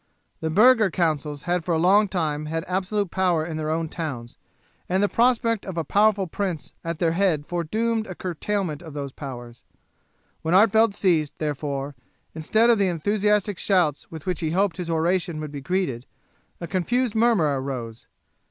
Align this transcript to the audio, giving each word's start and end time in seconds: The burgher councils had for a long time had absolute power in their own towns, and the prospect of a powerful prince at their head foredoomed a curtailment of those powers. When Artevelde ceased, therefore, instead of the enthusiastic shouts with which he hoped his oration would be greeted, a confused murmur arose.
The 0.39 0.49
burgher 0.49 0.89
councils 0.89 1.43
had 1.43 1.63
for 1.63 1.75
a 1.75 1.77
long 1.77 2.07
time 2.07 2.47
had 2.47 2.65
absolute 2.67 3.11
power 3.11 3.45
in 3.45 3.57
their 3.57 3.69
own 3.69 3.87
towns, 3.87 4.35
and 4.89 5.03
the 5.03 5.07
prospect 5.07 5.63
of 5.63 5.77
a 5.77 5.83
powerful 5.83 6.25
prince 6.25 6.73
at 6.83 6.97
their 6.97 7.11
head 7.11 7.45
foredoomed 7.45 8.07
a 8.07 8.15
curtailment 8.15 8.81
of 8.81 8.95
those 8.95 9.11
powers. 9.11 9.63
When 10.41 10.55
Artevelde 10.55 10.95
ceased, 10.95 11.37
therefore, 11.37 11.93
instead 12.33 12.71
of 12.71 12.79
the 12.79 12.87
enthusiastic 12.87 13.59
shouts 13.59 14.09
with 14.09 14.25
which 14.25 14.39
he 14.39 14.49
hoped 14.49 14.77
his 14.77 14.89
oration 14.89 15.39
would 15.39 15.51
be 15.51 15.61
greeted, 15.61 16.07
a 16.59 16.65
confused 16.65 17.13
murmur 17.13 17.61
arose. 17.61 18.07